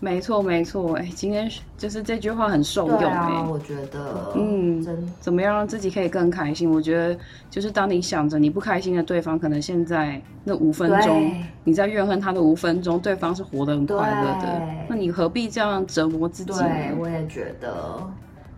[0.00, 4.84] 没错，没错，哎，今天就是这句话很受用哎，我觉得，嗯，
[5.20, 6.68] 怎么样让自己可以更开心？
[6.68, 7.16] 我觉得
[7.48, 16.52] 就是当你想着你不开心的对方，可能现在那五分钟你在怨恨他的五分钟，对方是活得很快乐的，那你何必这样折磨自己？
[16.58, 18.04] 对，我也觉得，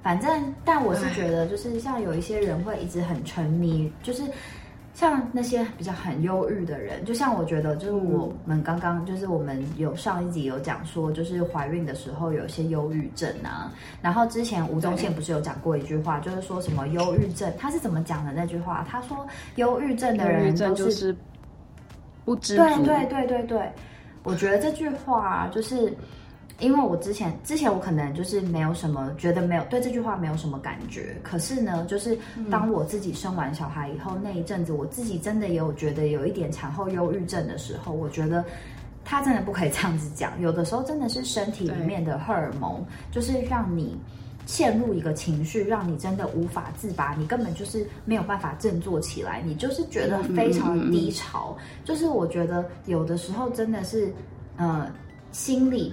[0.03, 4.23] 反正，但我是觉得，就是像有一些人会一直很沉迷，就是。
[4.95, 13.73] 像那些比较很忧郁的人，就像我觉得，就是我们刚刚就是我们有上一集有讲说，就是怀孕的时候有一些忧郁症啊。
[14.01, 18.87] 然后之前吴宗宪不是有讲过一句话，就是说什么忧郁症，他是怎么讲的那句话？
[18.88, 19.27] 他说
[19.57, 21.15] 忧郁症的人都是
[22.25, 23.73] 不知对对对对对，
[24.23, 25.92] 我觉得这句话就是。
[26.61, 32.17] 因为我之前之前我可能就是没有什么觉得没有对这句话没有什么感觉，可是呢，就是
[32.48, 38.44] 当我自己生完小孩以后那一阵子，我自己真的也有觉得有一点产后忧郁症的时候，我觉得
[39.05, 43.98] 他真的不可以这样子讲，有的时候真的是身体里面的荷尔蒙，就是让你
[44.46, 54.15] 陷入一个情绪，让你真的无法自拔，你根本就是没有办法振作起来，你就是觉得非常低潮，就是我觉得有的时候真的是
[54.57, 54.88] 呃
[55.33, 55.92] 心理。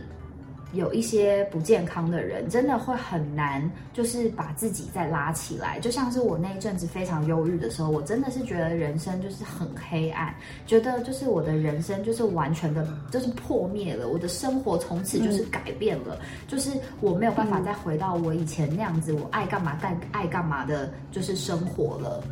[0.74, 5.80] 有一些不健康的人，真的会很难，就是把自己再拉起来。
[5.80, 10.34] 就像是我那一阵子非常忧郁的时候，我真的是觉得人生就是很黑暗，
[10.65, 14.07] 觉得就是我的人生就是完全的，就是破灭了。
[14.07, 16.17] 我的生活从此就是改变了，
[16.47, 22.24] 就是我没有办法再回到我以前那样子，我爱干嘛干爱干嘛的，就是生活了。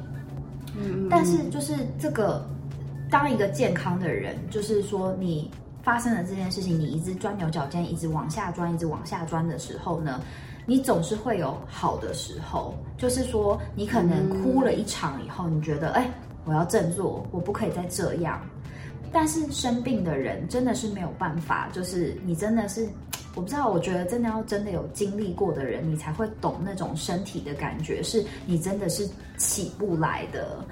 [0.77, 2.47] 嗯，但是就是这个，
[3.11, 5.51] 当一个健康的人，就是说你。
[5.89, 10.21] 发生了这件事情，你一直钻牛角尖，一直往下钻，一直往下钻的时候呢，
[10.67, 12.75] 你总是会有好的时候。
[12.95, 16.07] 就是说，你可能哭了一场以后，你觉得，哎，
[16.45, 18.39] 我要振作，我不可以再这样。
[19.11, 22.87] 但是生病的人真的是没有办法，就是你真的是，
[23.33, 30.63] 我不知道，我觉得真的要真的有经历过的人，你才会懂那种身体的感觉，是你真的是起不来的。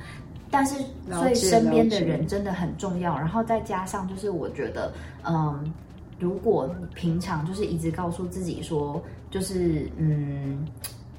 [0.50, 0.76] 但是，
[1.12, 3.18] 所以身边的人真的很重要。
[3.18, 4.93] 然后再加上，就是我觉得，
[5.24, 5.74] 嗯，
[6.20, 10.66] 如果你平常就是一直告诉自己说，就是嗯，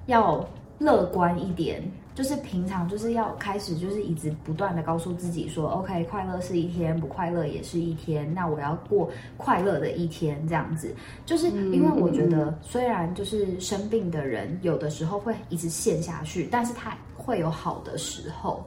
[0.07, 0.43] 要
[0.79, 1.83] 乐观一点，
[2.15, 8.33] 就是平常就是要开始就是一直不断的告诉自己说，OK，快乐是一天，不快乐也是一天。
[8.33, 10.95] 那我要过快乐的一天，这样子。
[11.27, 18.65] 就是因为我觉得，虽然就是生病的人有的时候会一直陷下去，但是他会有好的时候。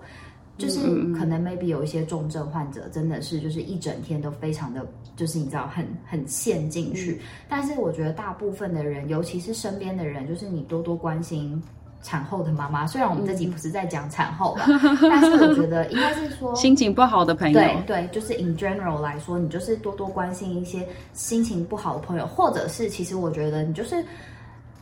[0.57, 0.79] 就是
[1.17, 4.85] 可能 maybe 有一些重症患者真的是就是一整天都非常的，
[5.15, 7.19] 就是你知道很很陷进去。
[7.49, 11.59] 但是我觉得大部分的人，尤其是身边的人，就是你多多关心
[12.03, 12.85] 产后的妈妈。
[12.85, 14.65] 虽然我们这集不是在讲产后吧，
[15.01, 24.03] 但是我觉得应该是说 心情不好的朋友，对对，就是 in general 来说，你就是多多关心一些心情不好的朋友，或者是其实我觉得你就是。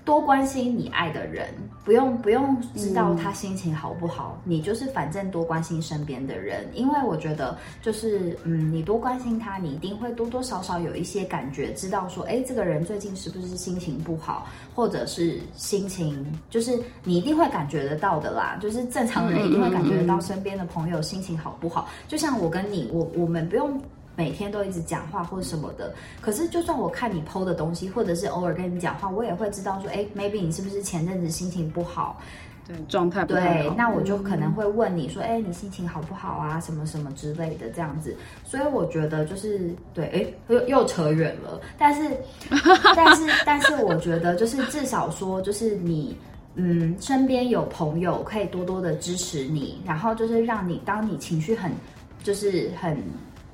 [0.09, 1.45] 多关心你爱的人，
[1.85, 23.79] 不用不用知道他心情好不好，你就是反正多关心身边的人，因为我觉得就是嗯，你多关心他，你一定会多多少少有一些感觉，知道说，哎，这个人最近是不是心情不好，或者是心情，就是你一定会感觉得到的啦，就是正常人一定会感觉得到身边的朋友心情好不好，就像我跟你，我我们不用。
[24.19, 32.19] 每天都一直讲话或者什么的，可是就算我看你 PO 的东西，或者是偶尔跟你讲话，我也会知道说，哎，maybe 你是不是前阵子心情不好？
[32.67, 33.39] 对，状态不好。
[33.39, 36.59] 对，那我就可能会问你说，哎，你心情好不好啊？
[36.59, 38.13] 什么什么之类的这样子。
[38.43, 41.61] 所以我觉得就是对，哎，又又扯远了。
[41.77, 42.17] 但是，
[42.93, 46.17] 但是，但是，我觉得就是至少说，就是你，
[46.55, 51.71] 嗯，身边有朋友可以多多的支持你，然后就是让你当你情绪很，
[52.21, 53.01] 就是很。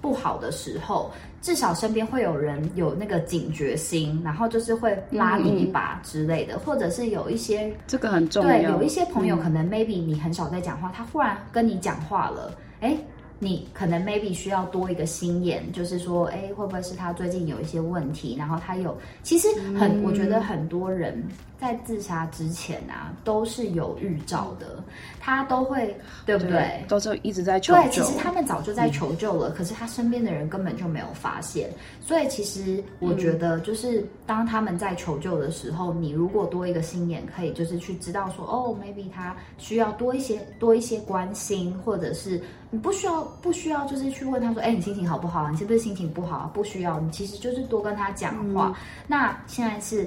[0.05, 8.49] 不好的时候，至少身边会有人有那个警觉心，然后就是会拉你一把之类的，或者是有一些这个很重要。
[8.49, 12.95] 对，有一些朋友可能 maybe 你很少在讲话，他忽然跟你讲话了，哎。
[13.39, 18.35] 你可能 maybe 需要多一个心眼，就是说，哎，会不会是他最近有一些问题？
[18.37, 21.21] 然后他有，其实很，我觉得很多人
[21.59, 24.81] 在自杀之前啊，都是有预兆的，
[25.19, 26.83] 他都会，对不对？
[26.87, 27.81] 都是一直在求救。
[27.81, 31.69] 对，其实他们早就在求救了，可是他身边的人根本就没有发现。
[32.01, 42.41] 所以其实我觉得，就是当他们在求救的时候，你如果多一个心眼，可以就是去知道说，哦，maybe 他需要多一些多一些关心，或者是。
[42.75, 45.49] 你不需要，不需要，就是去问他说：“哎，你心情好不好？
[45.49, 48.77] 你是不是心情不好？”不需要，你其实就是多跟他讲话。
[49.07, 50.05] 那现在是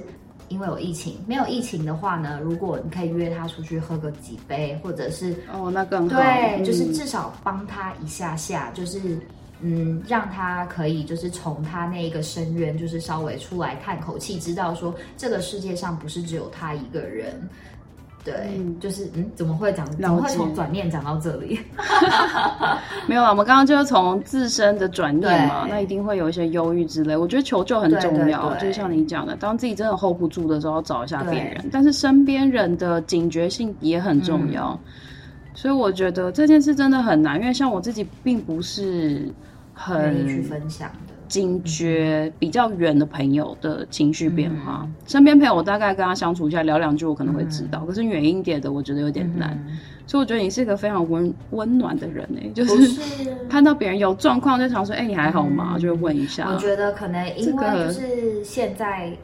[0.49, 6.15] 因为有疫情，没有疫情的话呢，如果你可以约他出去喝个几杯，或者是哦，那更好。
[6.15, 9.19] 对，就是至少帮他一下下，就是
[9.61, 17.49] 嗯，让他可以就是从他那一个深渊，就是稍微出来叹口气，知道说这个世界上不是只有他一个人。
[18.29, 19.85] 对，就是嗯，怎么会讲？
[19.97, 21.59] 怎么会从转念讲到这里？
[23.07, 27.17] 没有啊，我们刚刚就是从自身的转念嘛，那一定会有一些忧郁之类。
[27.17, 31.69] 我觉得求救很重要，就像你讲的，当自己真的 hold 不住的时候，找一下别人。
[31.71, 34.79] 但是身边人的警觉性也很重要。
[35.55, 39.27] 所以我觉得这件事真的很难，因为像我自己并不是
[39.73, 40.89] 很去分享
[41.29, 41.39] 的。
[41.39, 47.85] 惊觉比较远的朋友的情绪变化，身边朋友我大概跟他相处一下聊两句，我可能会知道。
[47.85, 49.57] 可是远一点的，我觉得有点难。
[50.07, 52.99] 所以我觉得你是一个非常温温暖的人哎，就是
[53.47, 55.77] 看到别人有状况就常说，哎，你还好吗？
[55.79, 56.49] 就会问一下。
[56.51, 59.15] 我觉得可能因为就是现在。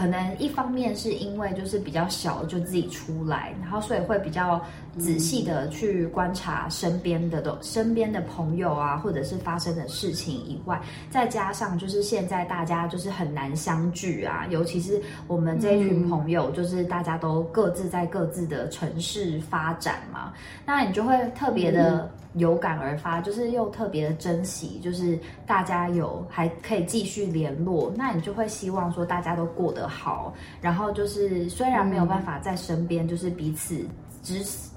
[0.00, 4.58] 可能一方面是因为就是比较小就自己出来，然后所以会比较
[4.96, 10.80] 仔细的去观察身边的都身边的朋友啊，或者是发生的事情以外，
[11.10, 20.32] 再加上就是现在大家就是很难相聚啊，尤其是我们这一群朋友，就是大家都各自在各自的城市发展嘛，
[20.64, 22.10] 那你就会特别的。
[22.34, 33.84] 有感而发，就是又特别的珍惜，就是大家有还可以继续联络，那你就会希望说大家都过得好，然后就是虽然没有办法在身边，就是彼此
[34.22, 34.68] 支持、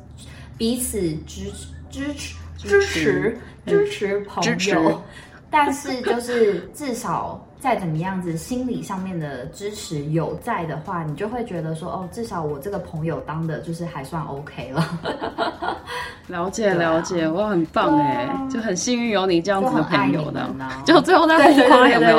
[0.58, 1.51] 彼此支
[1.89, 5.01] 支持、支持、支持朋友，
[5.49, 7.45] 但是就是至少。
[7.64, 14.86] 再怎么样子，心理上面的支持有在的话，你就会觉得说，哦，至少我这个朋友当的就是还算 OK 了。
[16.28, 20.45] 了 解了解，我，很棒哎，就很幸运有你这样子的朋友的，
[20.84, 22.18] 就最后再互夸有没有？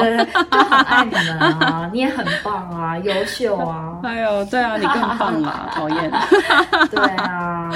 [0.48, 3.98] 爱你们啊，你也很棒啊，优秀啊。
[4.02, 6.10] 哎呦，对啊，你更棒了，讨厌。
[6.90, 7.70] 对啊。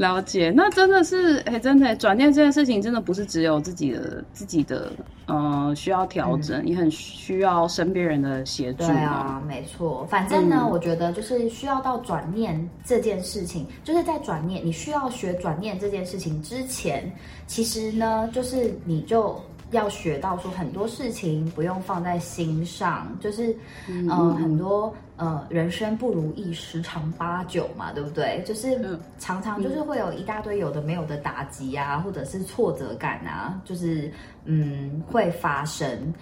[0.00, 4.90] 了解，那真的是哎，真的转念这件事情，真的不是只有自己的自己的
[5.26, 8.86] 呃需要调整，也很需要身边人的协助。
[8.86, 10.06] 对啊，没错。
[10.08, 17.12] 反正呢，我觉得就是需要到转念这件事情，就是在转念，你需要学转念这件事情之前，
[17.46, 19.38] 其实呢，就是你就。
[19.72, 23.54] 要学到说很多事情不用放在心上，就是
[23.88, 28.42] 嗯，很多呃人生不如意十常八九嘛，对不对？
[28.44, 34.10] 就是常常就是会有一大堆有的没有的打击啊，或者是挫折感啊，就是
[34.46, 36.12] 嗯会发生。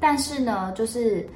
[0.00, 1.26] 但是呢，就是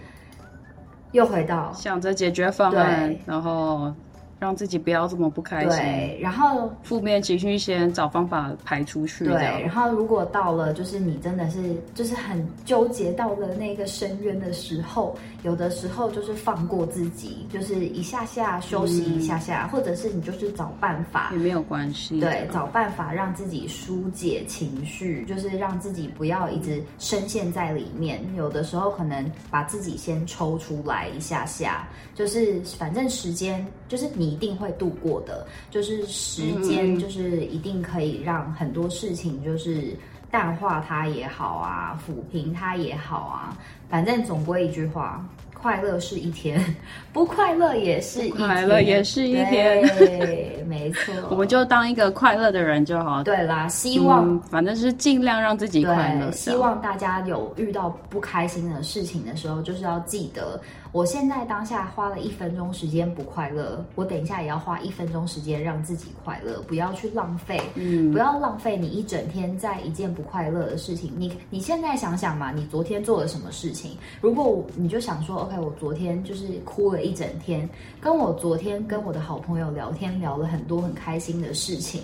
[1.12, 3.94] 又回到想着解决方案，然后。
[4.42, 34.32] 让自己不要这么不开心，对，然后负面情绪先找方法排出去，对，然后如果到了就是你真的是就是很纠结到了那个深渊的时候，有的时候就是放过自己，就是一下下休息一下下，或者是你就是找办法也没有关系，对，找办法让自己疏解情绪，就是让自己不要一直深陷在里面，有的时候可能把自己先抽出来一下下，就是反正时间就是你。
[34.32, 39.94] 一定会度过的，就是时间，就是一定可以让很多事情就是
[40.30, 43.54] 淡化它也好啊，抚平它也好啊，
[43.90, 45.22] 反正总归一句话。
[45.52, 46.60] 快乐是一天，
[47.12, 48.48] 不快乐也是一天。
[48.48, 51.14] 快乐也是一天， 对，没错。
[51.30, 53.22] 我们就当一个快乐的人就好。
[53.22, 56.32] 对啦，希望反正是尽量让自己快乐。
[56.32, 60.60] 希望大家有遇到不开心的事情的时候，就是要记得，
[60.92, 71.10] 我现在当下花了一分钟时间不快乐，我等一下也要花一分钟时间让自己快乐，不要去浪费，嗯，不要浪费你一整天在一件不快乐的事情。
[71.16, 73.96] 你你现在想想嘛，你昨天做了什么事情？
[74.20, 75.58] 如果你就想说，OK，。
[75.58, 77.66] 我昨天就是哭了一整天，
[77.98, 82.02] 跟我昨天跟我的好朋友聊天，聊了很多很开心的事情。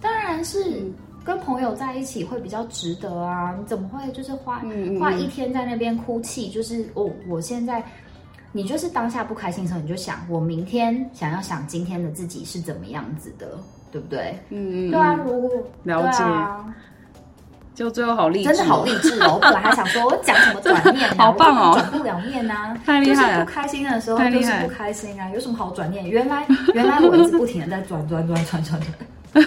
[0.00, 0.84] 当然是
[1.24, 3.56] 跟朋友在一起会比较值得啊！
[3.58, 4.62] 你怎么会就是花
[5.00, 6.48] 花一天在那边哭泣？
[6.48, 7.82] 就是我我现在，
[8.52, 13.46] 你就是当下不开心的时候，你就想我明天想要想今天的自己是怎么样子的，
[13.92, 14.38] 对不对？
[14.50, 15.50] 嗯嗯，对啊，如果
[15.84, 16.24] 了解。
[17.72, 19.34] 就最后好励志，真的好励志哦！
[19.36, 23.44] 我本来还想说，我讲什么转念， 好棒哦，转不了念呐， 太厉害了！
[23.46, 26.04] 不开心的时候就是不开心啊，有什么好转念？
[26.06, 26.44] 原来
[26.74, 28.80] 原来我一直不停的在转转转转转
[29.32, 29.42] 转，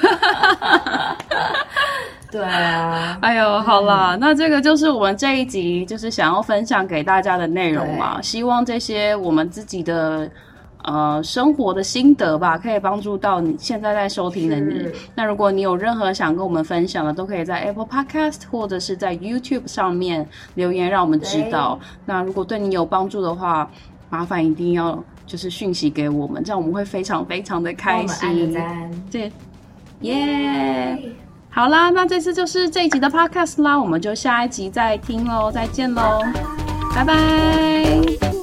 [2.33, 10.29] 对啊，哎呦，好啦，那这个就是我们这一集就是想要分享给大家的内容嘛，希望这些我们自己的。
[10.85, 14.85] 呃，生活的心得吧，可以帮助到你现在在收听的你。
[15.15, 21.79] 那如果你有任何想跟我们分享的，都可以在 Apple Podcast 或者是在 YouTube 上面留言，让我们知道。
[22.05, 23.71] 那如果对你有帮助的话，
[24.09, 28.53] 麻烦一定要就是讯息给我们，这样我们会非常非常的开心。
[29.09, 29.31] 对，
[30.01, 30.99] 耶！
[31.53, 36.19] 好啦，那这次就是这一集的 Podcast 啦，我们就下一集再听喽，再见喽，
[36.95, 38.42] 拜拜。